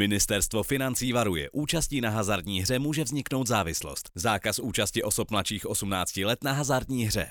[0.00, 4.10] Ministerstvo financí varuje, účastí na hazardní hře může vzniknout závislost.
[4.14, 7.26] Zákaz účasti osob mladších 18 let na hazardní hře.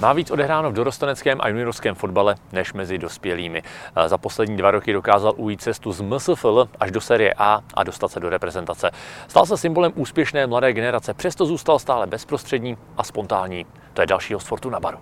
[0.00, 3.62] Má víc odehráno v dorosteneckém a juniorském fotbale než mezi dospělými.
[4.06, 8.08] Za poslední dva roky dokázal ujít cestu z MSFL až do série A a dostat
[8.08, 8.90] se do reprezentace.
[9.28, 13.66] Stal se symbolem úspěšné mladé generace, přesto zůstal stále bezprostřední a spontánní.
[13.94, 14.98] To je další host Fortuna Baru.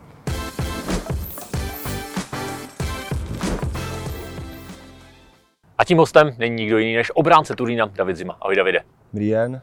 [5.78, 8.36] A tím hostem není nikdo jiný než obránce Turína David Zima.
[8.40, 8.80] Ahoj Davide.
[9.12, 9.62] Dobrý den.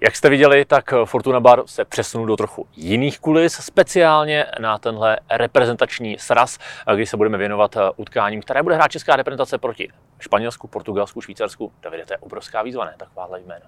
[0.00, 5.18] Jak jste viděli, tak Fortuna Bar se přesunul do trochu jiných kulis, speciálně na tenhle
[5.30, 6.58] reprezentační sraz,
[6.94, 11.72] kdy se budeme věnovat utkáním, které bude hrát česká reprezentace proti Španělsku, Portugalsku, Švýcarsku.
[11.82, 12.94] Davide, to je obrovská výzva, ne?
[12.96, 13.66] Takováhle jména.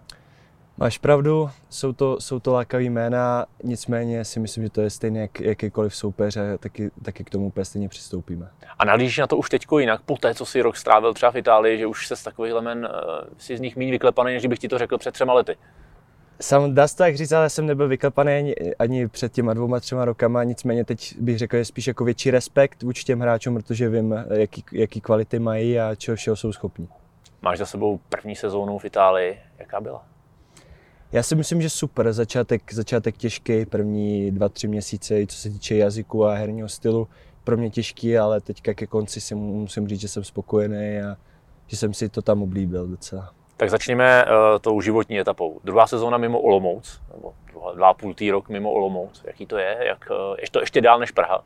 [0.83, 5.21] Máš pravdu, jsou to, jsou to lákavé jména, nicméně si myslím, že to je stejně
[5.21, 8.51] jak jakýkoliv soupeř a taky, taky k tomu úplně stejně přistoupíme.
[8.79, 11.37] A nalížíš na to už teďko jinak, po té, co si rok strávil třeba v
[11.37, 14.59] Itálii, že už se z takových men uh, si z nich méně vyklepaný, než bych
[14.59, 15.57] ti to řekl před třema lety?
[16.41, 20.05] Sam dá se tak říct, ale jsem nebyl vyklepaný ani, ani před těma dvouma, třema
[20.05, 24.25] rokama, nicméně teď bych řekl, že spíš jako větší respekt vůči těm hráčům, protože vím,
[24.31, 26.89] jaký, jaký kvality mají a čeho všeho jsou schopní.
[27.43, 30.10] Máš za sebou první sezónu v Itálii, jaká byla?
[31.13, 32.13] Já si myslím, že super.
[32.13, 37.09] Začátek, začátek těžký, první dva, tři měsíce, co se týče jazyku a herního stylu,
[37.45, 41.17] pro mě těžký, ale teďka ke konci si musím říct, že jsem spokojený a
[41.67, 43.33] že jsem si to tam oblíbil docela.
[43.57, 45.61] Tak začněme uh, tou životní etapou.
[45.65, 47.35] Druhá sezóna mimo Olomouc, nebo
[47.75, 49.23] dva půl rok mimo Olomouc.
[49.27, 49.77] Jaký to je?
[49.87, 51.45] Jak, uh, je to ještě dál než Praha?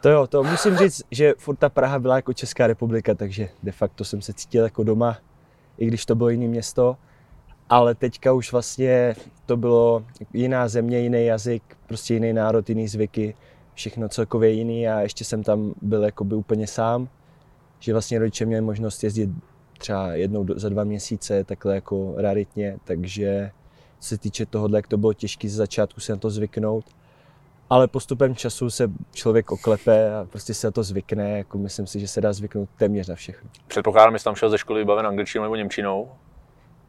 [0.00, 3.72] To jo, to musím říct, že furt ta Praha byla jako Česká republika, takže de
[3.72, 5.16] facto jsem se cítil jako doma,
[5.78, 6.96] i když to bylo jiné město
[7.68, 9.14] ale teďka už vlastně
[9.46, 13.34] to bylo jiná země, jiný jazyk, prostě jiný národ, jiný zvyky,
[13.74, 17.08] všechno celkově jiný a ještě jsem tam byl jakoby úplně sám,
[17.80, 19.30] že vlastně rodiče měli možnost jezdit
[19.78, 23.50] třeba jednou za dva měsíce, takhle jako raritně, takže
[24.00, 26.84] se týče tohohle, jak to bylo těžké z začátku se na to zvyknout,
[27.70, 32.00] ale postupem času se člověk oklepe a prostě se na to zvykne, jako myslím si,
[32.00, 33.50] že se dá zvyknout téměř na všechno.
[33.68, 36.08] Předpokládám, že jsi tam šel ze školy vybaven angličtinou nebo němčinou?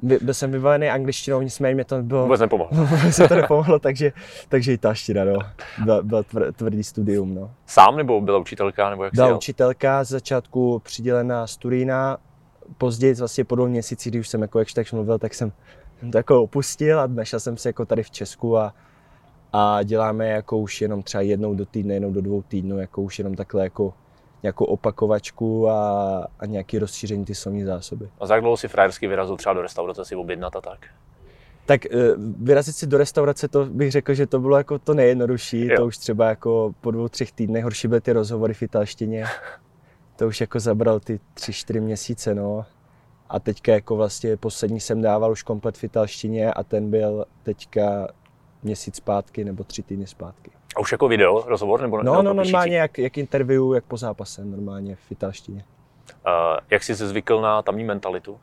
[0.03, 2.23] Byl jsem vybavený angličtinou, nicméně mě to bylo...
[2.23, 2.85] Vůbec nepomohlo.
[2.85, 4.13] Vůbec to nepomohlo, takže,
[4.49, 5.39] takže i ta ština, no.
[5.83, 6.23] Byla, byla
[6.55, 7.51] tvrdý studium, no.
[7.65, 12.17] Sám nebo byla učitelka, nebo jak Byla učitelka, z začátku přidělená z Turína,
[12.77, 15.51] později vlastně po dvou měsících, když už jsem jako jakž tak mluvil, tak jsem
[16.11, 18.73] to jako opustil a našel jsem se jako tady v Česku a,
[19.53, 23.19] a děláme jako už jenom třeba jednou do týdne, jednou do dvou týdnů, jako už
[23.19, 23.93] jenom takhle jako
[24.43, 28.09] nějakou opakovačku a, a nějaký rozšíření ty slovní zásoby.
[28.19, 30.79] A za jak dlouho si frajersky vyrazil třeba do restaurace si objednat a tak?
[31.65, 35.67] Tak eh, vyrazit si do restaurace, to bych řekl, že to bylo jako to nejjednodušší,
[35.67, 35.75] jo.
[35.77, 39.25] to už třeba jako po dvou, třech týdnech, horší byly ty rozhovory v italštině,
[40.15, 42.65] to už jako zabral ty tři, čtyři měsíce, no.
[43.29, 48.07] A teďka jako vlastně poslední jsem dával už komplet v italštině a ten byl teďka
[48.63, 50.51] měsíc zpátky nebo tři týdny zpátky.
[50.75, 51.81] A už jako video, rozhovor?
[51.81, 55.65] Nebo, no, no normálně jak, jak interview, jak po zápase, normálně v italštině.
[56.27, 58.39] Uh, jak jsi se zvykl na tamní mentalitu?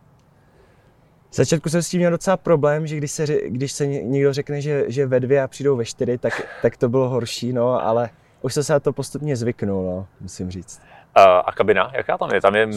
[1.30, 4.60] V začátku jsem s tím měl docela problém, že když se, když se někdo řekne,
[4.60, 8.10] že, že ve dvě a přijdou ve čtyři, tak, tak to bylo horší, no, ale
[8.42, 10.80] už jsem se na to postupně zvyknul, no, musím říct.
[11.16, 12.40] Uh, a kabina, jaká tam je?
[12.40, 12.68] Tam je,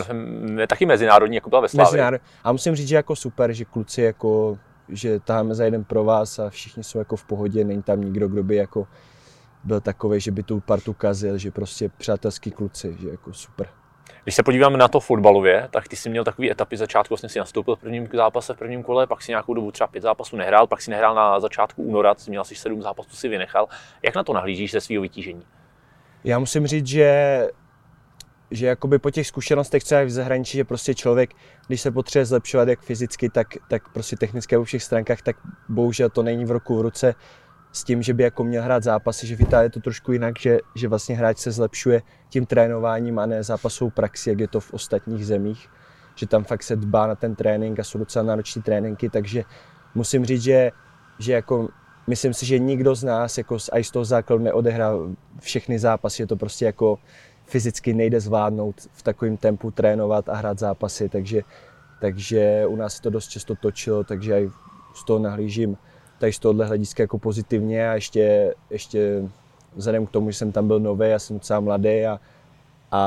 [0.60, 1.92] je taky mezinárodní, jako byla ve Slávě.
[1.92, 2.22] Mezinárod...
[2.44, 4.58] A musím říct, že jako super, že kluci jako,
[4.90, 8.28] že taháme za jeden pro vás a všichni jsou jako v pohodě, není tam nikdo,
[8.28, 8.88] kdo by jako
[9.64, 13.68] byl takový, že by tu partu kazil, že prostě přátelský kluci, že jako super.
[14.24, 17.40] Když se podíváme na to fotbalově, tak ty jsi měl takový etapy začátku, vlastně si
[17.40, 20.68] nastoupil v prvním zápase v prvním kole, pak si nějakou dobu třeba pět zápasů nehrál,
[20.68, 23.68] pak si nehrál na začátku února, měl asi sedm zápasů si vynechal.
[24.04, 25.44] Jak na to nahlížíš ze svého vytížení?
[26.24, 27.48] Já musím říct, že
[28.52, 31.34] že jakoby po těch zkušenostech, je v zahraničí, že prostě člověk,
[31.68, 35.36] když se potřebuje zlepšovat jak fyzicky, tak, tak prostě technické u všech stránkách, tak
[35.70, 37.16] bohužel to není v roku v ruce
[37.74, 40.40] s tím, že by jako měl hrát zápasy, že v Itálii je to trošku jinak,
[40.40, 44.60] že, že vlastně hráč se zlepšuje tím trénováním a ne zápasovou praxi, jak je to
[44.60, 45.70] v ostatních zemích,
[46.16, 49.44] že tam fakt se dbá na ten trénink a jsou docela náročné tréninky, takže
[49.96, 50.72] musím říct, že,
[51.20, 51.70] že jako
[52.08, 54.92] myslím si, že nikdo z nás jako z, z toho základu neodehrá
[55.40, 57.00] všechny zápasy, je to prostě jako
[57.46, 61.42] fyzicky nejde zvládnout v takovém tempu trénovat a hrát zápasy, takže,
[62.02, 64.50] takže u nás se to dost často točilo, takže i
[64.96, 65.78] z toho nahlížím
[66.24, 69.24] tady z tohohle hlediska jako pozitivně a ještě, ještě
[69.76, 72.20] vzhledem k tomu, že jsem tam byl nový, já jsem docela mladý a,
[72.92, 73.00] a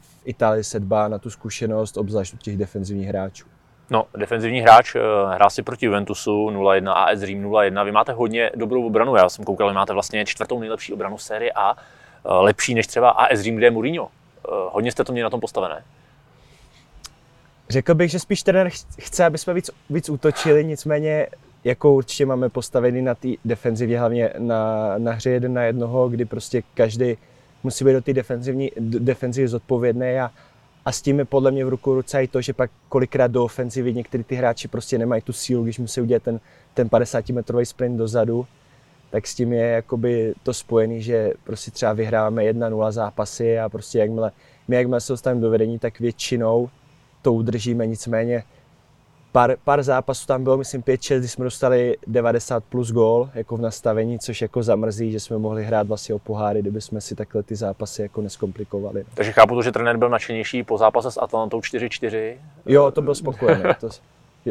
[0.00, 3.46] v Itálii se dbá na tu zkušenost, obzvlášť u těch defenzivních hráčů.
[3.90, 5.00] No, defenzivní hráč eh,
[5.34, 7.84] hrál si proti Juventusu 0-1, AS Řím 0-1.
[7.84, 11.52] Vy máte hodně dobrou obranu, já jsem koukal, že máte vlastně čtvrtou nejlepší obranu série
[11.52, 11.78] A, eh,
[12.24, 14.08] lepší než třeba AS Řím, kde je Mourinho.
[14.70, 15.84] hodně jste to měli na tom postavené.
[17.68, 18.70] Řekl bych, že spíš trenér
[19.00, 21.26] chce, aby jsme víc, víc útočili, nicméně
[21.68, 26.24] jako určitě máme postavený na té defenzivě, hlavně na, na hře jeden na jednoho, kdy
[26.24, 27.16] prostě každý
[27.62, 30.30] musí být do té defenzivní, defenzivy zodpovědný a,
[30.84, 33.44] a s tím je podle mě v ruku ruce i to, že pak kolikrát do
[33.44, 36.40] ofenzivy některý ty hráči prostě nemají tu sílu, když musí udělat ten,
[36.74, 38.46] ten 50 metrový sprint dozadu,
[39.10, 43.98] tak s tím je jakoby to spojený, že prostě třeba vyhráváme 1-0 zápasy a prostě
[43.98, 44.32] jakmile,
[44.68, 46.68] my jakmile se dostaneme do vedení, tak většinou
[47.22, 48.42] to udržíme, nicméně
[49.32, 53.60] pár, pár zápasů tam bylo, myslím 5-6, kdy jsme dostali 90 plus gól jako v
[53.60, 57.42] nastavení, což jako zamrzí, že jsme mohli hrát vlastně o poháry, kdyby jsme si takhle
[57.42, 59.04] ty zápasy jako neskomplikovali.
[59.14, 62.36] Takže chápu to, že trenér byl nadšenější po zápase s Atlantou 4-4?
[62.66, 63.62] Jo, to byl spokojený.
[63.80, 63.88] To,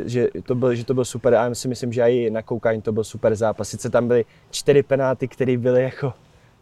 [0.06, 2.82] že to, byl, že to byl super a já si myslím, že i na koukání
[2.82, 3.70] to byl super zápas.
[3.70, 6.14] Sice tam byly čtyři penáty, které byly jako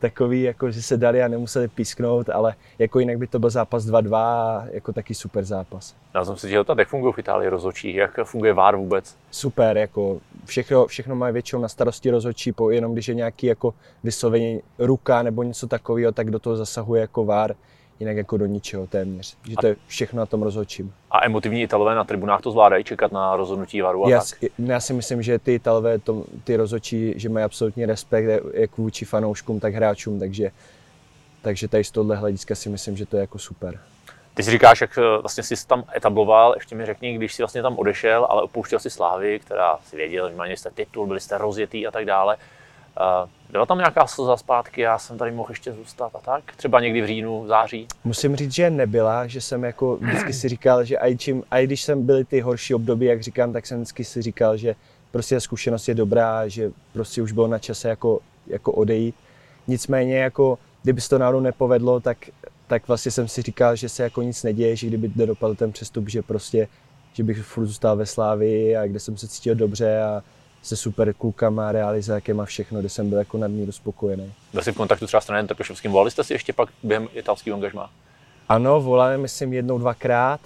[0.09, 3.85] takový, jako že se dali a nemuseli písknout, ale jako jinak by to byl zápas
[3.85, 5.95] 2-2 a jako taky super zápas.
[6.13, 9.15] Já jsem si chtěl jak fungují v Itálii rozhodčí, jak funguje VAR vůbec?
[9.31, 13.73] Super, jako všechno, všechno mají většinou na starosti rozhodčí, jenom když je nějaký jako
[14.03, 17.55] vysloveně ruka nebo něco takového, tak do toho zasahuje jako VAR
[17.99, 19.37] jinak jako do ničeho téměř.
[19.49, 20.93] Že to je všechno na tom rozhodčím.
[21.11, 24.51] A emotivní Italové na tribunách to zvládají čekat na rozhodnutí varu a já, tak?
[24.59, 29.05] Já si myslím, že ty Italové, to, ty rozhodčí, že mají absolutní respekt jak vůči
[29.05, 30.51] fanouškům, tak hráčům, takže,
[31.41, 33.79] takže tady z tohle hlediska si myslím, že to je jako super.
[34.33, 37.61] Ty si říkáš, jak eh, vlastně jsi tam etabloval, ještě mi řekni, když jsi vlastně
[37.61, 41.37] tam odešel, ale opouštěl si Slávy, která si věděl, že měli jste titul, byli jste
[41.37, 42.37] rozjetý a tak dále.
[42.99, 46.55] Uh, byla tam nějaká slza zpátky, já jsem tady mohl ještě zůstat a tak?
[46.55, 47.87] Třeba někdy v říjnu, v září?
[48.03, 51.81] Musím říct, že nebyla, že jsem jako vždycky si říkal, že i, čím, i když
[51.81, 54.75] jsem byly ty horší období, jak říkám, tak jsem vždycky si říkal, že
[55.11, 59.15] prostě zkušenost je dobrá, že prostě už bylo na čase jako, jako odejít.
[59.67, 62.17] Nicméně jako, kdyby se to náhodou nepovedlo, tak,
[62.67, 66.09] tak vlastně jsem si říkal, že se jako nic neděje, že kdyby nedopadl ten přestup,
[66.09, 66.67] že prostě,
[67.13, 70.21] že bych furt zůstal ve Slávii a kde jsem se cítil dobře a,
[70.65, 74.33] se super klukama, realizákem a všechno, kde jsem byl jako nadmíru spokojený.
[74.53, 77.55] Byl jsi v kontaktu třeba s trenérem Trpišovským, volali jste si ještě pak během italského
[77.55, 77.89] angažmá?
[78.49, 80.39] Ano, volali myslím jednou, dvakrát,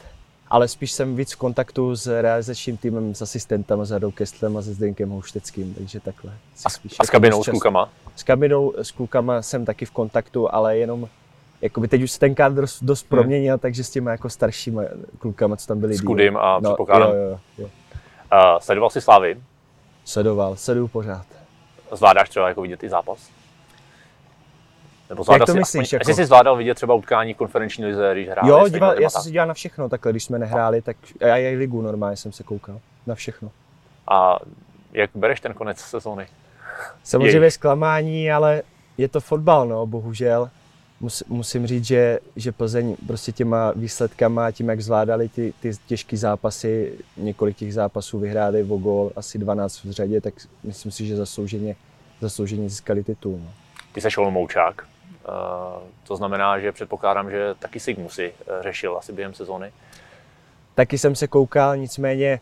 [0.47, 4.61] ale spíš jsem víc v kontaktu s realizačním týmem, s asistentem, s Radou Kestlem a
[4.61, 6.33] se Zdenkem Houšteckým, takže takhle.
[6.65, 7.89] A, spíš a s jako kabinou, s klukama?
[8.15, 11.09] S kabinou, s klukama jsem taky v kontaktu, ale jenom
[11.61, 13.09] Jakoby teď už se ten kádr dost, dost hmm.
[13.09, 13.59] proměnil, hmm.
[13.59, 14.81] takže s těma jako staršíma
[15.19, 15.95] klukama, co tam byli.
[15.95, 17.09] S Kudym a no, předpokládám.
[17.09, 17.65] Jo, jo, jo.
[18.33, 19.37] Uh, sledoval jsi Slávy?
[20.09, 21.25] Sledoval, sleduju pořád.
[21.91, 23.29] Zvládáš třeba jako vidět i zápas?
[25.09, 25.93] Nebo Jak to si, myslíš?
[25.93, 26.13] Jako...
[26.13, 28.49] Jsi zvládal vidět třeba utkání konferenční lize, když hráli?
[28.49, 31.55] Jo, díval, já jsem si dělal na všechno takhle, když jsme nehráli, tak já i
[31.55, 33.51] ligu normálně jsem se koukal, na všechno.
[34.07, 34.39] A
[34.91, 36.27] jak bereš ten konec sezóny?
[37.03, 38.61] Samozřejmě zklamání, ale
[38.97, 40.49] je to fotbal, no, bohužel
[40.99, 46.17] mus, musím říct, že, že Plzeň prostě těma výsledkama, tím, jak zvládali ty, ty těžké
[46.17, 51.15] zápasy, několik těch zápasů vyhráli o gol, asi 12 v řadě, tak myslím si, že
[51.15, 51.75] zaslouženě,
[52.21, 53.39] zaslouženě získali titul.
[53.43, 53.51] No.
[53.91, 54.87] Ty jsi Olomoučák,
[55.27, 55.33] uh,
[56.07, 59.71] to znamená, že předpokládám, že taky Sigmu si eh, řešil asi během sezóny.
[60.75, 62.39] Taky jsem se koukal, nicméně,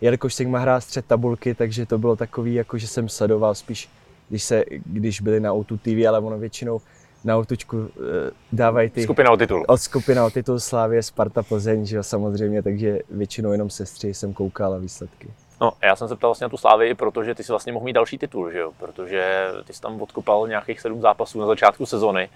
[0.00, 3.88] jelikož Sigma hrál střed tabulky, takže to bylo takový, jako že jsem sledoval spíš,
[4.28, 6.80] když, se, když byli na O2 TV, ale ono většinou
[7.24, 9.02] na otučku eh, dávají ty...
[9.02, 9.64] Skupina o titul.
[9.68, 14.34] Od skupina o titul Slávě, Sparta, Plzeň, že jo, samozřejmě, takže většinou jenom sestři jsem
[14.34, 15.28] koukal a výsledky.
[15.60, 17.92] No, já jsem se ptal vlastně na tu Slávy, protože ty si vlastně mohl mít
[17.92, 18.72] další titul, že jo?
[18.78, 22.28] Protože ty jsi tam odkopal nějakých sedm zápasů na začátku sezony,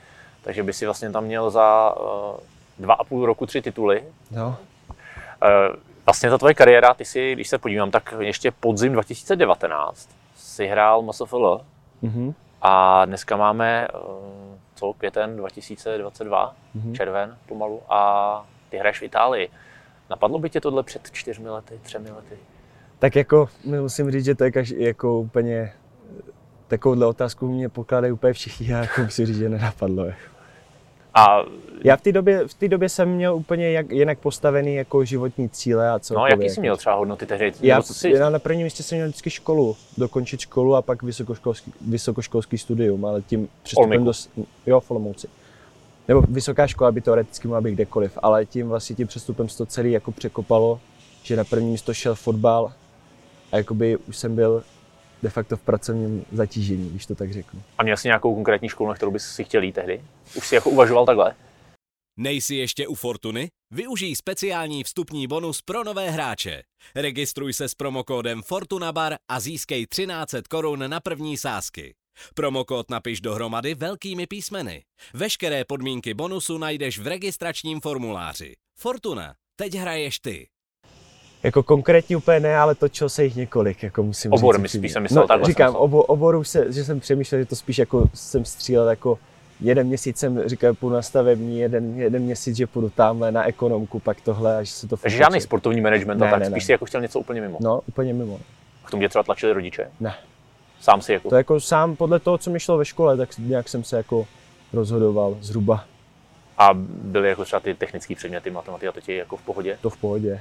[0.43, 2.37] takže by si vlastně tam měl za uh,
[2.79, 4.05] dva a půl roku tři tituly.
[4.31, 4.47] No.
[4.49, 5.77] Uh,
[6.07, 11.03] vlastně ta tvoje kariéra, ty si, když se podívám, tak ještě podzim 2019 si hrál
[11.03, 11.61] MSFL
[12.03, 12.35] mm-hmm.
[12.63, 13.89] a dneska máme
[14.79, 16.93] co, květen 2022, mm-hmm.
[16.93, 19.49] červen pomalu, a ty hraješ v Itálii.
[20.11, 22.39] Napadlo by tě tohle před čtyřmi lety, třemi lety?
[22.99, 25.73] Tak jako musím říct, že to je každý, jako úplně
[26.69, 30.05] takovouhle otázku mě pokládají úplně všichni a jako musím říct, že nenapadlo.
[30.05, 30.38] Jako.
[31.19, 31.45] A
[31.85, 35.49] já v té době, v té době jsem měl úplně jak, jinak postavený jako životní
[35.49, 36.15] cíle a co.
[36.15, 37.53] No, jaký jsi měl třeba hodnoty tehdy?
[37.61, 38.11] Já, jsi...
[38.11, 43.05] já na prvním místě jsem měl vždycky školu, dokončit školu a pak vysokoškolský, vysokoškolský studium,
[43.05, 44.13] ale tím přestupem do...
[44.67, 45.29] Jo, v Olomouci.
[46.09, 49.67] Nebo vysoká škola by teoreticky mohla být kdekoliv, ale tím vlastně tím přestupem se to
[49.67, 50.81] celý jako překopalo,
[51.23, 52.73] že na první místo šel fotbal
[53.53, 54.63] a jakoby už jsem byl
[55.23, 57.63] de facto v pracovním zatížení, když to tak řeknu.
[57.79, 60.03] A měl jsi nějakou konkrétní školu, na kterou bys si chtěl jít tehdy?
[60.37, 61.35] Už jsi jako uvažoval takhle?
[62.17, 63.49] Nejsi ještě u Fortuny?
[63.71, 66.63] Využij speciální vstupní bonus pro nové hráče.
[66.95, 71.95] Registruj se s promokódem FortunaBar a získej 1300 korun na první sázky.
[72.35, 74.85] Promokód napiš dohromady velkými písmeny.
[75.15, 78.55] Veškeré podmínky bonusu najdeš v registračním formuláři.
[78.79, 80.49] Fortuna, teď hraješ ty.
[81.43, 84.65] Jako konkrétně úplně ne, ale točil se jich několik, jako musím Obor, říct.
[84.65, 84.81] upřímně.
[84.81, 87.79] spíš jsem myslel, no, takhle říkám, obo, oboru se, že jsem přemýšlel, že to spíš
[87.79, 89.19] jako jsem střílel jako
[89.61, 94.01] jeden měsíc jsem říkal, půjdu na stavební, jeden, jeden měsíc, že půjdu tamhle na ekonomku,
[94.01, 96.67] pak tohle, až se to Takže žádný sportovní management, a Ne, tak ne, spíš ne.
[96.67, 97.59] si jako chtěl něco úplně mimo.
[97.61, 98.41] No, úplně mimo.
[98.85, 99.91] K tomu tě třeba tlačili rodiče?
[100.01, 100.15] Ne.
[100.81, 101.29] Sám si jako.
[101.29, 104.27] To jako sám podle toho, co mi šlo ve škole, tak nějak jsem se jako
[104.73, 105.85] rozhodoval zhruba.
[106.59, 106.71] A
[107.03, 109.79] byly jako třeba ty technické předměty, matematika, to tě je jako v pohodě?
[109.81, 110.41] To v pohodě.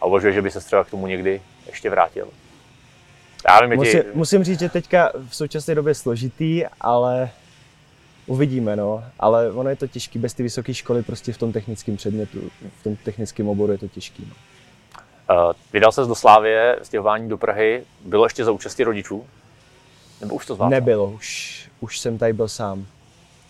[0.00, 2.28] A uvažuješ, že by se třeba k tomu někdy ještě vrátil?
[3.48, 4.08] Já vím, Musím, ti...
[4.14, 7.30] musím říct, že teďka v současné době je složitý, ale
[8.26, 9.04] uvidíme, no.
[9.18, 12.40] Ale ono je to těžký, bez ty vysoké školy prostě v tom technickém předmětu,
[12.80, 14.28] v tom technickém oboru je to těžký.
[14.28, 14.34] No.
[15.30, 17.84] Uh, vydal ses do Slávie, stěhování do Prahy.
[18.04, 19.26] Bylo ještě za účasti rodičů?
[20.20, 20.70] Nebo už to zvládl?
[20.70, 22.86] Nebylo, už, už jsem tady byl sám.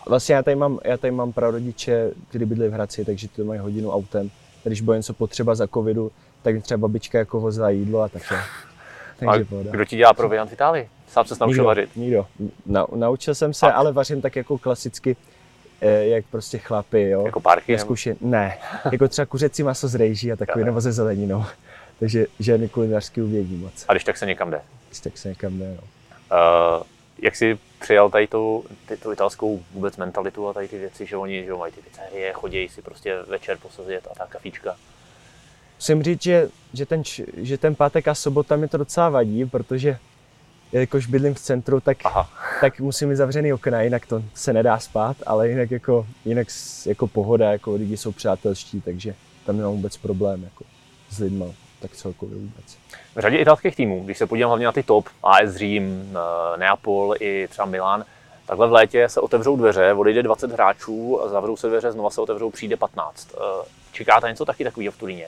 [0.06, 3.60] Vlastně já tady mám, já tady mám prarodiče, kteří bydli v Hradci, takže to mají
[3.60, 4.30] hodinu autem.
[4.64, 6.12] Když bylo něco potřeba za covidu,
[6.42, 8.38] tak mi třeba babička jako vozila jídlo a takhle.
[9.18, 9.70] Takže A pohoda.
[9.70, 10.88] kdo ti dělá proviant v Itálii?
[11.08, 11.96] Sám se naučil Nikdo, vařit.
[11.96, 12.26] nikdo.
[12.66, 13.74] Na, naučil jsem se, Fakt?
[13.74, 15.16] ale vařím tak jako klasicky,
[15.80, 17.26] eh, jak prostě chlapy, jo.
[17.26, 17.72] Jako párky?
[17.72, 18.58] nebo- Neskušen, ne,
[18.92, 20.66] jako třeba kuřecí maso z rejží a takový, Jo.
[20.66, 21.44] nebo ze zeleninou.
[21.98, 23.84] Takže žádný kulinářský uvědí moc.
[23.88, 24.60] A když tak se někam jde.
[25.02, 25.82] Tak se někam jde, no.
[26.78, 26.82] Uh,
[27.22, 31.16] jak jsi přijal tady tu, ty, tu italskou vůbec mentalitu a tady ty věci, že
[31.16, 34.76] oni že mají ty pizzerie, chodí si prostě večer posazit a ta kafíčka.
[35.76, 37.02] Musím říct, že, že, ten,
[37.36, 39.98] že ten pátek a sobota mi to docela vadí, protože
[40.72, 42.30] jelikož bydlím v centru, tak, Aha.
[42.60, 46.46] tak musím mít zavřený okna, jinak to se nedá spát, ale jinak jako, jinak
[46.86, 49.14] jako pohoda, jako lidi jsou přátelští, takže
[49.46, 50.64] tam nemám vůbec problém jako
[51.10, 51.46] s lidma,
[51.80, 52.78] tak celkově vůbec.
[53.16, 57.14] V řadě italských týmů, když se podívám hlavně na ty top, AS Řím, eh, Neapol
[57.20, 58.04] i třeba Milan,
[58.46, 62.20] takhle v létě se otevřou dveře, odejde 20 hráčů, a zavřou se dveře, znova se
[62.20, 63.28] otevřou, přijde 15.
[63.34, 65.26] Eh, Čekáte něco taky takového v Turíně?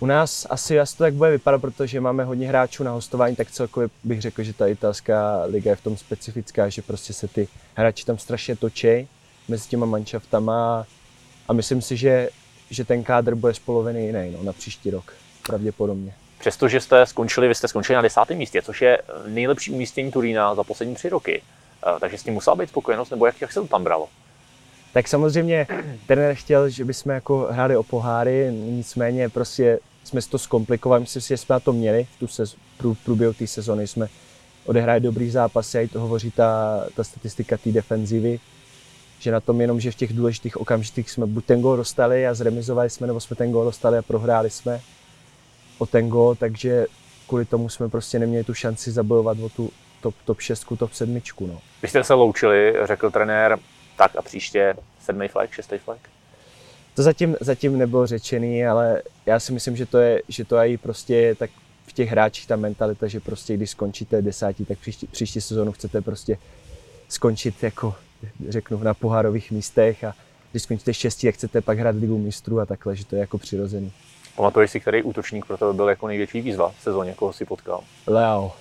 [0.00, 3.50] U nás asi asi to tak bude vypadat, protože máme hodně hráčů na hostování, tak
[3.50, 7.48] celkově bych řekl, že ta italská liga je v tom specifická, že prostě se ty
[7.74, 9.08] hráči tam strašně točí
[9.48, 10.86] mezi těma manšaftama
[11.48, 12.28] a myslím si, že,
[12.70, 15.12] že ten kádr bude spolovený jiný no, na příští rok,
[15.46, 16.14] pravděpodobně.
[16.38, 20.64] Přestože jste skončili, vy jste skončili na desátém místě, což je nejlepší umístění Turína za
[20.64, 21.42] poslední tři roky.
[21.86, 24.08] Eh, Takže s tím musela být spokojenost, nebo jak, jak se to tam bralo?
[24.92, 25.66] Tak samozřejmě
[26.06, 31.22] trenér chtěl, že bychom jako hráli o poháry, nicméně prostě jsme si to zkomplikovali, myslím
[31.22, 34.08] si, že jsme na to měli v tu sez, prů, průběhu té sezony, jsme
[34.66, 38.40] odehráli dobrý zápasy, a i to hovoří ta, ta statistika té defenzivy,
[39.18, 42.34] že na tom jenom, že v těch důležitých okamžitých jsme buď ten gól dostali a
[42.34, 44.80] zremizovali jsme, nebo jsme ten gól dostali a prohráli jsme
[45.82, 46.86] o ten gól, takže
[47.28, 49.70] kvůli tomu jsme prostě neměli tu šanci zabojovat o tu
[50.00, 51.22] top, top 6, top 7.
[51.40, 51.60] No.
[51.80, 53.58] Když jste se loučili, řekl trenér,
[53.96, 55.98] tak a příště sedmý flag, šestý flag?
[56.94, 60.68] To zatím, zatím nebylo řečený, ale já si myslím, že to je, že to je
[60.68, 61.50] i prostě tak
[61.86, 66.00] v těch hráčích ta mentalita, že prostě když skončíte desátí, tak příští, příští sezónu chcete
[66.00, 66.38] prostě
[67.08, 67.94] skončit jako,
[68.48, 70.14] řeknu, na pohárových místech a
[70.50, 73.38] když skončíte šestí, tak chcete pak hrát ligu mistrů a takhle, že to je jako
[73.38, 73.92] přirozený.
[74.36, 77.80] Pamatuješ si, který útočník pro tebe byl jako největší výzva v sezóně, koho si potkal?
[78.06, 78.52] Leo.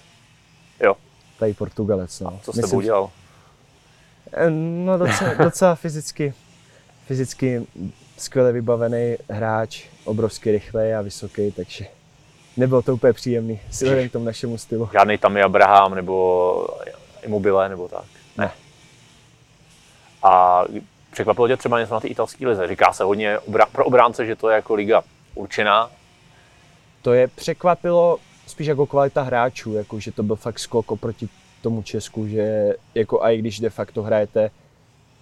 [0.84, 0.96] Jo.
[1.40, 2.40] Tady Portugalec, no.
[2.44, 3.10] Co s tebou dělal?
[4.34, 4.50] Eh,
[4.86, 6.34] No docela, docela fyzicky,
[7.06, 7.68] fyzicky
[8.18, 11.86] skvěle vybavený hráč, obrovsky rychlej a vysoký, takže
[12.58, 14.90] nebylo to úplně příjemný, si k tomu našemu stylu.
[14.94, 16.68] Žádný tam je Abraham nebo
[17.24, 18.06] Immobile nebo tak?
[18.38, 18.52] Ne.
[20.24, 20.64] A
[21.12, 22.68] překvapilo tě třeba něco na té italské lize?
[22.68, 25.02] Říká se hodně obra- pro obránce, že to je jako liga
[25.36, 25.92] určená.
[27.02, 31.30] To je překvapilo spíš jako kvalita hráčů, jako že to byl fakt skok oproti
[31.62, 34.52] tomu Česku, že jako i když de facto hrajete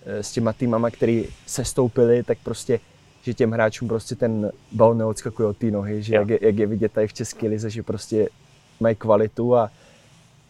[0.06, 2.80] eh, s těma týmama, který se stoupili, tak prostě
[3.22, 6.68] že těm hráčům prostě ten balon neodskakuje od té nohy, že jak je, jak je
[6.68, 8.30] vidět tady v české lize, že prostě
[8.80, 9.72] mají kvalitu a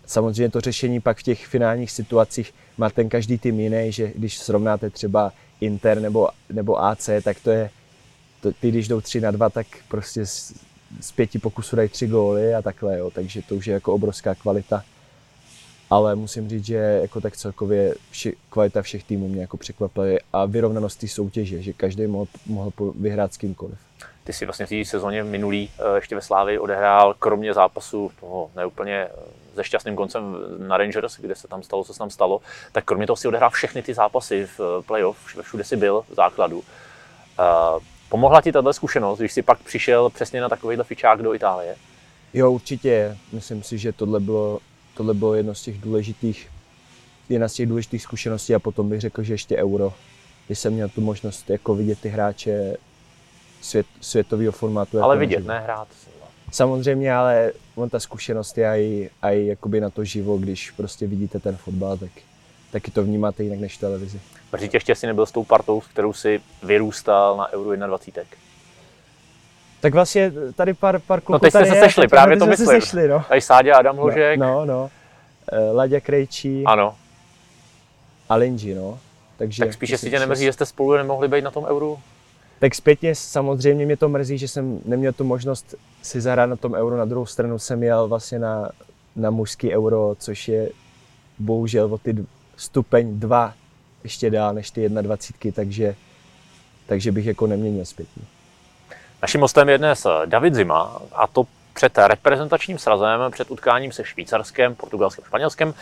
[0.05, 4.37] samozřejmě to řešení pak v těch finálních situacích má ten každý tým jiný, že když
[4.37, 7.69] srovnáte třeba Inter nebo, nebo AC, tak to je,
[8.59, 10.53] ty když jdou 3 na 2, tak prostě z,
[11.01, 14.35] z pěti pokusů dají tři góly a takhle, jo, takže to už je jako obrovská
[14.35, 14.83] kvalita.
[15.89, 20.45] Ale musím říct, že jako tak celkově vši, kvalita všech týmů mě jako překvapila a
[20.45, 23.77] vyrovnanost té soutěže, že každý mohl, mohl vyhrát s kýmkoliv.
[24.23, 28.51] Ty si vlastně v té sezóně minulý eh, ještě ve Slávii odehrál, kromě zápasu toho
[28.55, 32.41] neúplně eh, se šťastným koncem na Rangers, kde se tam stalo, co se tam stalo,
[32.71, 36.03] tak kromě toho si odehrál všechny ty zápasy v eh, playoff, vš- všude si byl
[36.09, 36.63] v základu.
[38.09, 41.75] Pomohla ti tato zkušenost, když jsi pak přišel přesně na takovýhle fičák do Itálie?
[42.33, 43.17] Jo, určitě.
[43.33, 44.59] Myslím si, že tohle bylo,
[44.93, 46.49] tohle bylo jedno z těch důležitých,
[47.29, 49.93] jedna z těch důležitých zkušeností a potom bych řekl, že ještě euro,
[50.47, 52.77] kdy jsem měl tu možnost jako vidět ty hráče
[53.61, 55.03] svět, světového formátu.
[55.03, 55.53] Ale jako vidět, naživo.
[55.53, 55.87] ne hrát.
[56.51, 61.39] Samozřejmě, ale on ta zkušenost je i, i jakoby na to živo, když prostě vidíte
[61.39, 62.11] ten fotbal, tak
[62.71, 64.19] taky to vnímáte jinak než v televizi.
[64.51, 68.23] Mrzí tě ještě si nebyl s tou partou, s kterou si vyrůstal na Euro 21.
[69.81, 72.57] Tak vlastně tady pár, pár kluků teď jste se je, sešli, tak právě to jsme
[72.57, 72.81] se myslím.
[72.81, 73.23] sešli, no.
[73.29, 74.39] Tady Sádě Adam Hložek.
[74.39, 74.89] No, no.
[75.51, 76.95] Eh, Laďa Krejčí Ano,
[78.29, 78.99] a Linji, no.
[79.37, 81.65] Takže tak spíš, to jestli si- tě nemrzí, že jste spolu nemohli být na tom
[81.65, 81.99] Euru.
[82.59, 86.73] Tak zpětně samozřejmě mě to mrzí, že jsem neměl tu možnost si zahrát na tom
[86.73, 86.97] euro.
[86.97, 88.69] Na druhou stranu jsem jel vlastně na,
[89.15, 90.69] na mužský euro, což je
[91.39, 92.25] bohužel o ty
[92.59, 93.53] stupeň dva
[94.03, 95.95] ještě dál než ty 21, takže,
[96.85, 98.23] takže bych jako neměnil zpětně.
[99.21, 104.75] Naším hostem je dnes David Zima a to před reprezentačním srazem, před utkáním se Švýcarskem,
[104.75, 105.73] Portugalskem, Španělskem.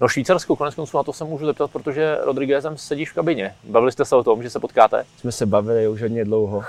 [0.00, 3.54] No Švýcarsko, konec konců na to se můžu zeptat, protože Rodriguezem sedíš v kabině.
[3.64, 5.04] Bavili jste se o tom, že se potkáte?
[5.16, 6.64] Jsme se bavili už hodně dlouho.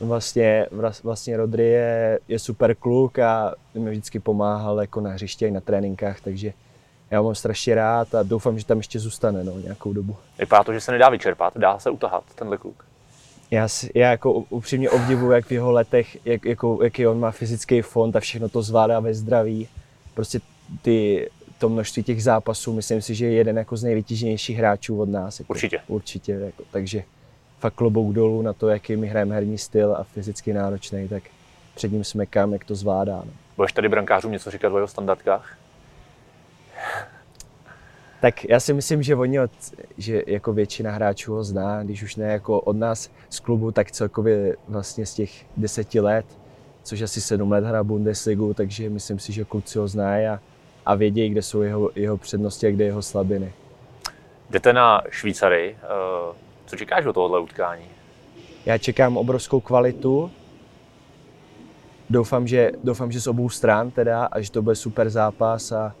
[0.00, 0.66] Vlastně,
[1.02, 5.60] vlastně Rodri je, je super kluk a mi vždycky pomáhal jako na hřišti i na
[5.60, 6.52] tréninkách, takže
[7.14, 10.16] já ho mám strašně rád a doufám, že tam ještě zůstane no, nějakou dobu.
[10.38, 12.84] Vypadá to, že se nedá vyčerpat, dá se utahat tenhle kluk.
[13.50, 17.30] Já, si- já jako upřímně obdivuju, jak v jeho letech, jak, jako, jaký on má
[17.30, 19.68] fyzický fond a všechno to zvládá ve zdraví.
[20.14, 20.40] Prostě
[20.82, 25.08] ty, to množství těch zápasů, myslím si, že je jeden jako z nejvytíženějších hráčů od
[25.08, 25.40] nás.
[25.40, 25.80] Jako, Určitě.
[25.86, 27.02] Určitě, jako, takže
[27.58, 31.22] fakt klobouk dolů na to, jaký my hrajeme herní styl a fyzicky náročný, tak
[31.74, 33.16] před ním smekám, jak to zvládá.
[33.16, 33.32] No.
[33.56, 35.56] Budeš tady brankářům něco říkat o jeho standardkách?
[38.20, 39.50] Tak já si myslím, že oni, od,
[39.98, 43.90] že jako většina hráčů ho zná, když už ne jako od nás z klubu, tak
[43.90, 46.26] celkově vlastně z těch deseti let,
[46.82, 50.40] což asi sedm let hra Bundesligu, takže myslím si, že kluci ho znají a,
[50.86, 53.52] a vědějí, kde jsou jeho, jeho přednosti a kde jeho slabiny.
[54.50, 55.76] Jdete na Švýcary.
[55.82, 56.34] eh,
[56.66, 57.84] Co čekáš od tohohle utkání?
[58.66, 60.30] Já čekám obrovskou kvalitu,
[62.10, 65.94] doufám, že, doufám, že z obou stran teda a že to bude super zápas a,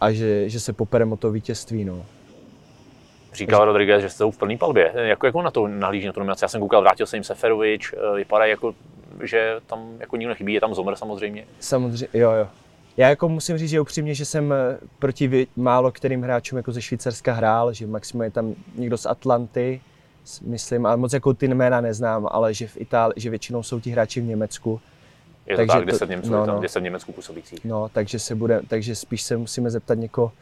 [0.00, 1.84] a že, že se popereme o to vítězství.
[1.84, 2.06] No.
[3.32, 4.92] Říkal Rodriguez, že jste v plný palbě.
[4.94, 6.44] Jako, jak on na to nahlíží na tu nominaci?
[6.44, 8.74] Já jsem koukal, vrátil se jim Seferovič, eh, vypadá jako,
[9.22, 11.44] že tam jako nikdo nechybí, je tam Zomr samozřejmě.
[11.60, 12.48] Samozřejmě, jo, jo.
[12.96, 16.82] Já jako musím říct, že upřímně, že jsem eh, proti málo kterým hráčům jako ze
[16.82, 19.80] Švýcarska hrál, že maximálně je tam někdo z Atlanty,
[20.42, 23.90] myslím, ale moc jako ty jména neznám, ale že v Itálii, že většinou jsou ti
[23.90, 24.80] hráči v Německu.
[25.46, 26.60] Je to Takže tak, to- 10 Němců, no, no.
[26.60, 27.64] 10 v Německu působících.
[27.64, 30.32] No, takže se bude, takže spíš se musíme zeptat někoho,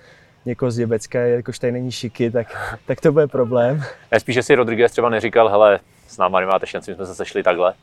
[0.45, 3.83] někoho z Děbecka, jakož tady není šiky, tak, tak to bude problém.
[4.13, 7.15] Ne, spíš, že si Rodriguez třeba neříkal, hele, s náma nemáte šanci, my jsme se
[7.15, 7.75] sešli takhle.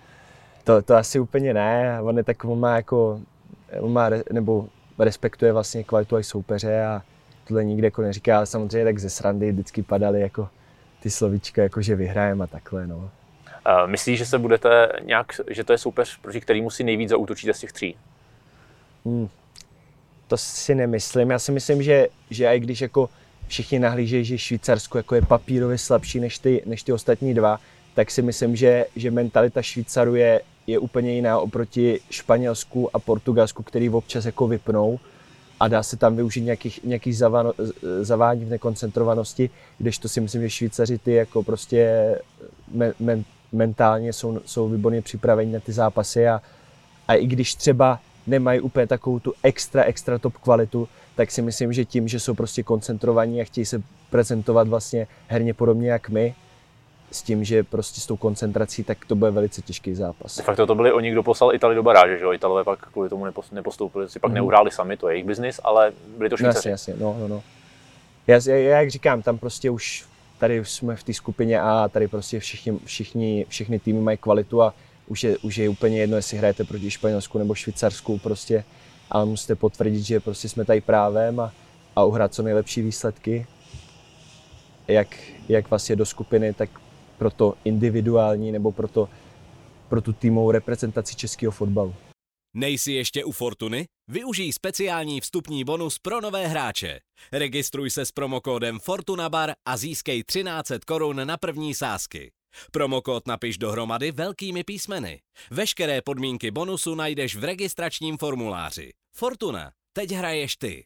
[0.63, 3.19] To, to asi úplně ne, on je tak, on má jako,
[3.79, 4.65] on má, nebo
[4.99, 7.01] respektuje vlastně kvalitu i soupeře a
[7.47, 10.49] tohle nikde jako neříká, ale samozřejmě tak ze srandy vždycky padaly jako
[11.03, 13.09] ty slovíčka, jako že vyhrajeme a takhle, no.
[13.65, 17.53] Eh, Myslíš, že se budete nějak, že to je soupeř, proti kterému si nejvíc zautočíte
[17.53, 17.95] z těch tří?
[19.05, 19.29] Hmm.
[20.27, 21.31] To si nemyslím.
[21.31, 23.09] Já si myslím, že, že i když jako
[23.47, 27.59] všichni nahlížejí, že Švýcarsko jako je papírově slabší než ty, než ty ostatní dva,
[27.93, 33.63] tak si myslím, že, že mentalita Švýcarů je, je úplně jiná oproti Španělsku a Portugalsku,
[33.63, 34.99] který občas jako vypnou
[35.59, 37.17] a dá se tam využít nějakých, nějakých
[38.01, 42.15] zavání v nekoncentrovanosti, kdežto si myslím, že Švýcaři ty jako prostě
[42.71, 46.41] me, men, mentálně jsou, jsou výborně připraveni na ty zápasy a,
[47.07, 51.73] a i když třeba nemají úplně takovou tu extra, extra top kvalitu, tak si myslím,
[51.73, 56.35] že tím, že jsou prostě koncentrovaní a chtějí se prezentovat vlastně herně podobně jak my,
[57.11, 60.37] s tím, že prostě s tou koncentrací, tak to bude velice těžký zápas.
[60.37, 62.33] De facto to byli oni, kdo poslal Itali do baráže, že jo?
[62.33, 64.35] Italové pak kvůli tomu nepos- nepostoupili, si pak Mhm.
[64.35, 66.69] neuhráli sami, to je jejich biznis, ale byli to No, jasně, Švýcaři.
[66.69, 67.43] jasně, no, no, no.
[68.27, 70.05] Já, já, jak říkám, tam prostě už
[70.41, 74.73] tady jsme v té skupině A, tady prostě všichni, všichni, všechny týmy mají kvalitu a
[75.07, 78.63] už je, už je úplně jedno, jestli hrajete proti Španělsku nebo Švýcarsku prostě,
[79.09, 81.53] ale musíte potvrdit, že prostě jsme tady právem a,
[81.95, 83.45] a uhrát co nejlepší výsledky,
[84.87, 85.07] jak,
[85.49, 86.69] jak vlastně do skupiny, tak
[87.17, 89.09] pro to individuální nebo pro, to,
[89.89, 91.93] pro tu týmovou reprezentaci českého fotbalu.
[92.53, 93.87] Nejsi ještě u Fortuny?
[94.07, 96.99] Využij speciální vstupní bonus pro nové hráče.
[97.33, 102.31] Registruj se s promokódem FortunaBar a získej 1300 korun na první sázky.
[102.71, 105.21] Promokód napiš dohromady velkými písmeny.
[105.51, 108.91] Veškeré podmínky bonusu najdeš v registračním formuláři.
[109.15, 109.71] Fortuna.
[109.93, 110.85] Teď hraješ ty.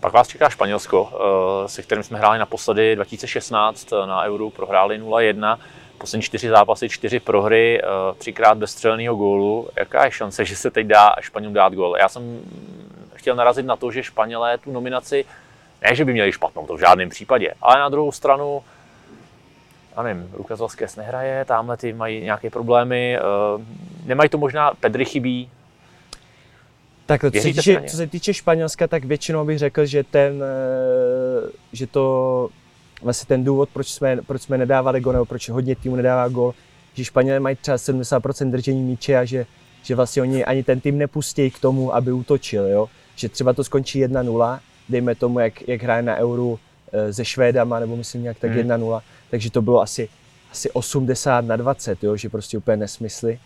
[0.00, 5.58] Pak vás čeká Španělsko, eh, se kterým jsme hráli naposledy 2016 na Euro, prohráli 0-1.
[5.98, 7.86] Poslední čtyři zápasy, čtyři prohry, eh,
[8.18, 9.68] třikrát bez střelného gólu.
[9.76, 11.96] Jaká je šance, že se teď dá Španělům dát gól?
[11.96, 12.40] Já jsem
[13.14, 15.24] chtěl narazit na to, že Španělé tu nominaci,
[15.82, 18.62] ne, že by měli špatnou, to v žádném případě, ale na druhou stranu,
[19.96, 23.18] já nevím, Lukas Vazquez nehraje, tamhle ty mají nějaké problémy,
[24.04, 25.50] nemají to možná, Pedri chybí,
[27.06, 30.44] tak co se, týče, co se týče Španělska, tak většinou bych řekl, že ten,
[31.72, 32.48] že to
[33.02, 36.54] vlastně ten důvod, proč jsme, proč jsme nedávali gol, nebo proč hodně týmu nedává gol,
[36.94, 39.46] že Španělé mají třeba 70% držení míče a že,
[39.82, 42.88] že vlastně oni ani ten tým nepustí k tomu, aby útočil, jo?
[43.16, 46.58] Že třeba to skončí 1-0, dejme tomu, jak, jak hraje na Euro
[46.92, 48.70] e, se Švédama, nebo myslím nějak tak hmm.
[48.70, 50.08] 1-0, takže to bylo asi,
[50.52, 52.16] asi 80 na 20, jo?
[52.16, 53.38] že prostě úplně nesmysly.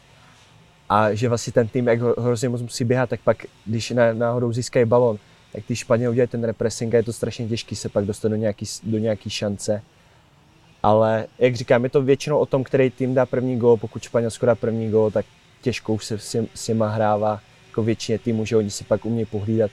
[0.88, 4.86] A že vlastně ten tým, jak hrozně moc musí běhat, tak pak, když náhodou získají
[4.86, 5.18] balon,
[5.52, 8.36] tak ty Španělé udělají ten repressing a je to strašně těžký se pak dostat do
[8.36, 9.82] nějaký, do nějaký šance.
[10.82, 13.76] Ale jak říkám, je to většinou o tom, který tým dá první gol.
[13.76, 15.26] Pokud Španělsko dá první gol, tak
[15.62, 19.70] těžko už se s, těma hrává jako většině týmů, že oni si pak umějí pohlídat,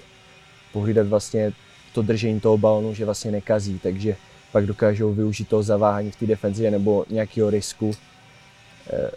[0.74, 1.54] pohlídat vlastně
[1.94, 4.16] to držení toho balonu, že vlastně nekazí, takže
[4.52, 7.92] pak dokážou využít toho zaváhání v té defenzivě nebo nějakého risku,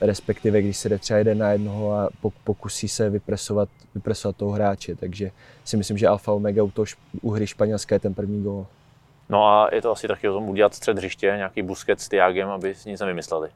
[0.01, 2.09] respektive když se jde třeba jeden na jednoho a
[2.45, 5.31] pokusí se vypresovat, vypresovat toho hráče, takže
[5.65, 6.87] si myslím, že alfa omega u, toho,
[7.23, 8.67] u hry Španělska je ten první gol.
[9.29, 12.49] No a je to asi taky o tom udělat střed hřiště, nějaký busket s Tiagem,
[12.49, 13.49] aby si nic nevymysleli.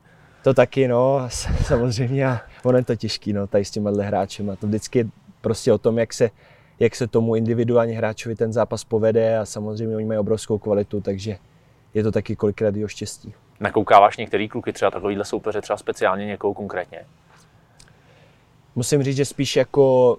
[0.44, 1.28] To taky, no,
[1.66, 2.26] samozřejmě.
[2.26, 4.50] A ono je to těžký, no, tady s těma hráčem.
[4.50, 5.04] A to vždycky je
[5.40, 6.30] prostě o tom, jak se,
[6.80, 11.36] jak se tomu individuálně hráčovi ten zápas povede a samozřejmě oni mají obrovskou kvalitu, takže
[11.94, 13.34] je to taky kolikrát jeho štěstí.
[13.62, 17.00] Nakoukáváš některý kluky, třeba takovýhle soupeře, třeba speciálně někoho konkrétně?
[18.74, 20.16] Musím říct, že spíš jako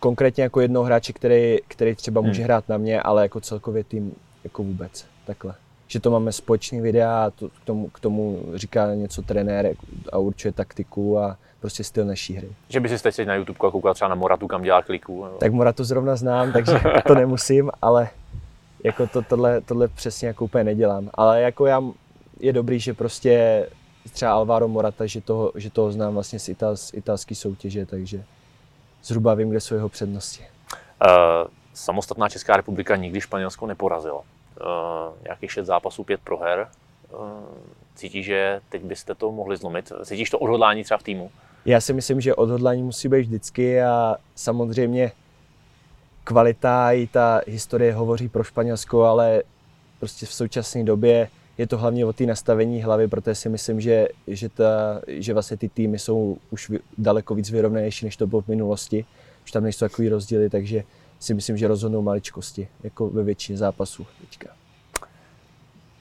[0.00, 2.44] konkrétně jako jednoho hráče, který, který třeba může hmm.
[2.44, 5.54] hrát na mě, ale jako celkově tým jako vůbec, takhle.
[5.86, 9.74] Že to máme společný videa a to, k, tomu, k tomu říká něco trenér
[10.12, 12.48] a určuje taktiku a prostě styl naší hry.
[12.68, 15.24] Že by si teď na YouTube koukal třeba na Moratu, kam dělá kliku?
[15.24, 15.36] Nebo...
[15.36, 18.08] Tak Moratu zrovna znám, takže to nemusím, ale
[18.84, 21.10] jako to, tohle, tohle přesně jako úplně nedělám.
[21.14, 21.82] Ale jako já,
[22.40, 23.66] je dobrý, že prostě
[24.12, 28.24] třeba Alvaro Morata, že toho, že toho znám vlastně z, ital, z italské soutěže, takže
[29.02, 30.44] zhruba vím, kde jsou jeho přednosti.
[31.06, 34.18] Uh, samostatná Česká republika nikdy Španělsko neporazila.
[34.18, 34.24] Uh,
[35.24, 36.68] nějakých šest zápasů, pět proher.
[37.12, 37.18] Uh,
[37.94, 39.92] cítíš, že teď byste to mohli zlomit?
[40.04, 41.30] Cítíš to odhodlání třeba v týmu?
[41.64, 45.12] Já si myslím, že odhodlání musí být vždycky a samozřejmě
[46.24, 49.42] kvalita i ta historie hovoří pro Španělsko, ale
[50.00, 54.08] prostě v současné době je to hlavně o té nastavení hlavy, protože si myslím, že,
[54.26, 58.48] že, ta, že vlastně ty týmy jsou už daleko víc vyrovnanější, než to bylo v
[58.48, 59.04] minulosti.
[59.44, 60.82] Už tam nejsou takový rozdíly, takže
[61.18, 64.48] si myslím, že rozhodnou maličkosti, jako ve většině zápasů teďka.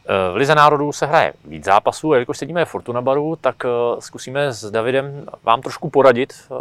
[0.07, 3.55] Eh, v Lize národů se hraje víc zápasů, a jelikož sedíme v Fortuna baru, tak
[3.65, 3.69] eh,
[4.01, 6.55] zkusíme s Davidem vám trošku poradit, eh,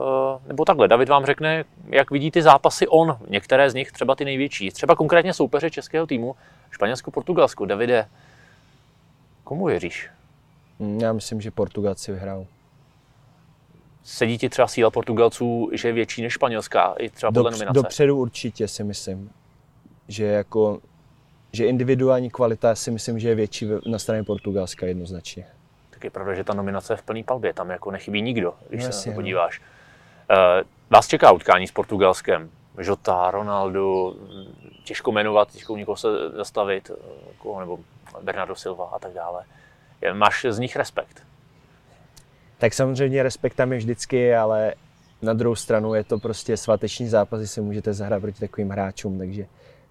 [0.46, 4.24] nebo takhle, David vám řekne, jak vidí ty zápasy on, některé z nich, třeba ty
[4.24, 6.37] největší, třeba konkrétně soupeře českého týmu,
[6.70, 7.64] Španělsko-Portugalsku.
[7.64, 8.07] Davide,
[9.44, 10.11] komu věříš?
[10.80, 12.46] Hmm, já myslím, že Portugalci vyhrajou.
[14.02, 17.74] Sedí ti třeba síla Portugalců, že je větší než španělská, i třeba podle nominace?
[17.74, 19.30] Dopředu určitě si myslím,
[20.09, 20.80] že jako
[21.52, 25.46] že individuální kvalita si myslím, že je větší na straně Portugalska jednoznačně.
[25.90, 28.80] Tak je pravda, že ta nominace je v plný palbě, tam jako nechybí nikdo, když
[28.80, 29.22] no, se jasně, na to no.
[29.22, 29.61] podíváš.
[30.30, 30.37] No.
[30.90, 32.50] Vás čeká utkání s Portugalskem.
[32.78, 34.14] Žota, Ronaldo,
[34.85, 36.90] těžko jmenovat, těžko někoho se zastavit,
[37.28, 37.78] jako, nebo
[38.22, 39.44] Bernardo Silva a tak dále.
[40.12, 41.22] Máš z nich respekt?
[42.59, 44.74] Tak samozřejmě respekt tam je vždycky, ale
[45.22, 49.18] na druhou stranu je to prostě svateční zápas, kdy si můžete zahrát proti takovým hráčům,
[49.18, 49.46] takže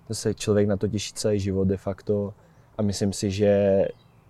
[0.07, 2.33] to se člověk na to těší celý život de facto
[2.77, 3.85] a myslím si, že,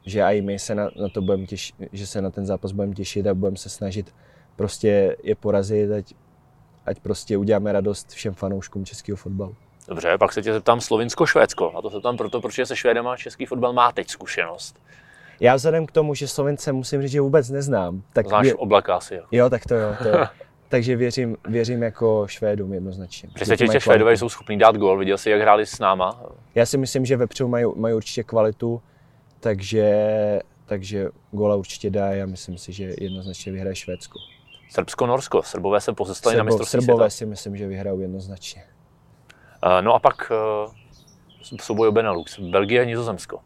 [0.05, 2.93] že i my se na, na to budeme těšit, že se na ten zápas budeme
[2.93, 4.13] těšit a budeme se snažit
[4.55, 6.13] prostě je porazit, ať,
[6.85, 9.55] ať prostě uděláme radost všem fanouškům českého fotbalu.
[9.87, 11.71] Dobře, pak se tě zeptám Slovinsko-Švédsko.
[11.75, 14.79] A to se tam proto, protože se Švédama český fotbal má teď zkušenost.
[15.39, 18.01] Já vzhledem k tomu, že Slovince musím říct, že vůbec neznám.
[18.13, 18.55] Tak Znáš vě...
[18.55, 19.15] oblaka asi.
[19.15, 19.23] Jo.
[19.31, 19.95] jo, tak to jo.
[20.03, 20.25] To jo.
[20.69, 23.29] Takže věřím, věřím jako Švédům jednoznačně.
[23.35, 24.97] Přesvědčit, že Švédové jsou schopní dát gol.
[24.97, 26.23] Viděl jsi, jak hráli s náma?
[26.55, 28.81] Já si myslím, že vepředu mají, mají určitě kvalitu,
[29.39, 29.93] takže,
[30.65, 32.11] takže góla určitě dá.
[32.11, 34.19] Já myslím si, že jednoznačně vyhraje Švédsko.
[34.71, 35.43] Srbsko-Norsko.
[35.43, 37.17] Srbové se pozestali Srbo, na mistrovství Srbové světa.
[37.17, 38.63] si myslím, že vyhrajou jednoznačně.
[39.65, 40.73] Uh, no a pak uh,
[41.61, 42.39] souboj o Benelux.
[42.39, 43.39] Belgie a Nizozemsko.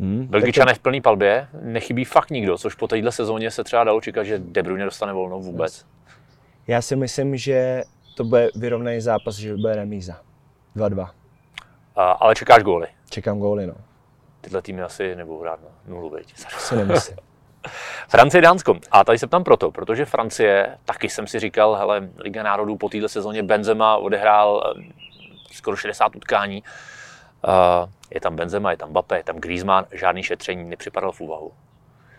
[0.00, 0.78] Hmm, Belgičané to...
[0.78, 4.38] v plný palbě, nechybí fakt nikdo, což po téhle sezóně se třeba dalo čekat, že
[4.38, 5.86] De Bruyne dostane volnou vůbec.
[6.66, 7.82] Já si myslím, že
[8.16, 10.20] to bude vyrovnaný zápas, že bude remíza.
[10.76, 11.10] 2-2.
[11.96, 12.86] A, ale čekáš góly?
[13.10, 13.74] Čekám góly, no.
[14.40, 16.34] Tyhle týmy asi nebudou hrát na nulu, veď?
[16.36, 17.16] Si nemyslím.
[18.08, 18.74] Francie, Dánsko.
[18.90, 22.88] A tady se ptám proto, protože Francie, taky jsem si říkal, hele, Liga národů po
[22.88, 24.92] této sezóně Benzema odehrál eh,
[25.52, 26.62] skoro 60 utkání.
[27.48, 31.52] Uh, je tam Benzema, je tam Bape, je tam Griezmann, žádný šetření nepřipadal v úvahu.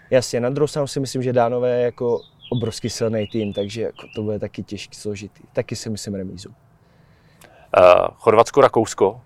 [0.10, 4.08] Jasně, na druhou stranu si myslím, že Dánové je jako obrovský silný tým, takže jako
[4.16, 5.44] to bude taky těžký, složitý.
[5.54, 6.50] Taky si myslím remízu.
[6.50, 9.22] Uh, Chorvatsko, Rakousko.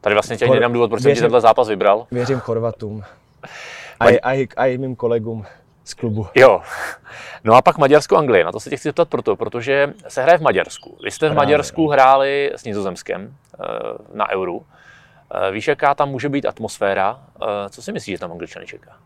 [0.00, 2.06] Tady vlastně tě Chor- nedám důvod, proč jsem ti tenhle zápas vybral.
[2.10, 3.02] Věřím Chorvatům.
[4.00, 5.44] A, i- a, a i mým kolegům
[5.84, 6.26] z klubu.
[6.34, 6.60] Jo.
[7.44, 8.44] No a pak Maďarsko, Anglie.
[8.44, 10.98] Na to se tě chci zeptat proto, protože se hraje v Maďarsku.
[11.04, 11.34] Vy jste v.
[11.34, 13.66] Maďarsku hráli s Nizozemskem eh,
[14.14, 14.66] na Euru.
[15.34, 17.20] Eh, Víš, jaká tam může být atmosféra?
[17.42, 18.96] Eh, Co si myslíš, že tam Angličany čeká?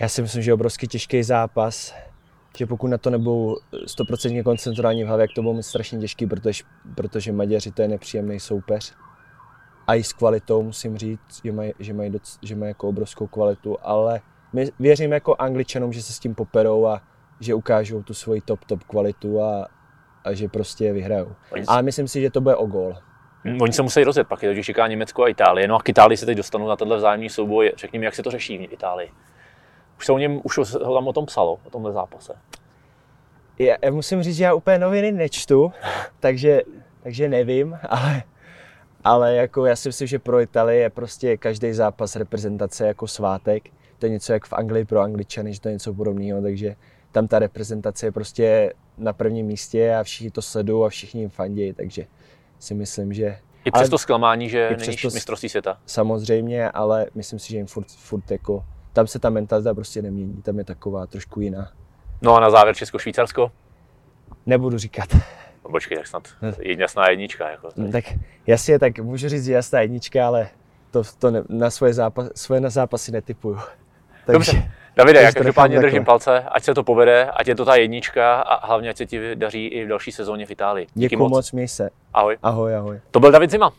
[0.00, 1.94] Já si myslím, že je obrovský těžký zápas,
[2.58, 6.26] že pokud na to nebudou 100% koncentrovaní v hlavě, jak to budou mít strašně těžký,
[6.26, 8.94] protože, protože Maďaři to je nepříjemný soupeř.
[9.86, 13.26] A i s kvalitou musím říct, že mají, že mají, doc, že mají jako obrovskou
[13.26, 14.20] kvalitu, ale
[14.52, 17.02] my věřím jako angličanům, že se s tím poperou a
[17.40, 19.68] že ukážou tu svoji top, top kvalitu a,
[20.24, 21.32] a že prostě vyhrajou.
[21.68, 22.96] Ale myslím si, že to bude o gól.
[23.44, 25.68] Hm, oni se musí rozjet, pak je to, že čeká Německo a Itálie.
[25.68, 27.72] No a k Itálii se teď dostanou na tenhle vzájemný souboj.
[27.76, 29.10] Řekni mi, jak se to řeší v Itálii.
[29.98, 32.34] Už se o něm, už se ho tam o tom psalo, o tomhle zápase.
[33.58, 35.72] Já, já musím říct, že já úplně noviny nečtu,
[36.20, 36.62] takže,
[37.02, 38.22] takže nevím, ale,
[39.04, 43.70] ale jako já si myslím, že pro Italii je prostě každý zápas reprezentace jako svátek.
[44.00, 46.76] To je něco jak v Anglii pro Angličany, že to je něco podobného, takže
[47.12, 51.30] tam ta reprezentace je prostě na prvním místě a všichni to sledují a všichni jim
[51.30, 52.06] fandí, takže
[52.58, 55.78] si myslím, že I Ale- přes to zklamání, že není mistrovství světa.
[55.86, 60.42] samozřejmě, ale myslím si, že jim furt, furt jako, tam se ta mentalita prostě nemění,
[60.42, 61.72] tam je taková trošku jiná.
[62.22, 63.52] No a na závěr Česko-Švýcarsko.
[64.46, 65.08] Nebudu říkat.
[65.64, 67.50] No, počkej, tak snad jasná jednička.
[67.50, 67.68] Jako.
[67.76, 68.04] No, tak
[68.46, 70.48] jasně, tak můžu říct, že jasná jednička, ale
[70.90, 73.58] to, to ne, na svoje, zápas, svoje na zápasy netypuju.
[74.28, 74.70] Dobře.
[74.96, 76.04] Davide, takže já to každopádně držím takhle.
[76.04, 79.36] palce, ať se to povede, ať je to ta jednička a hlavně ať se ti
[79.36, 80.86] daří i v další sezóně v Itálii.
[80.94, 81.90] Díky Děkuji moc, měj se.
[82.14, 82.36] Ahoj.
[82.42, 83.00] Ahoj, ahoj.
[83.10, 83.72] To byl David Zima.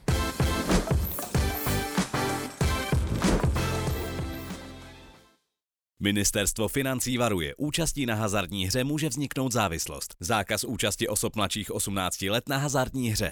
[6.03, 10.15] Ministerstvo financí varuje, účastí na hazardní hře může vzniknout závislost.
[10.19, 13.31] Zákaz účasti osob mladších 18 let na hazardní hře.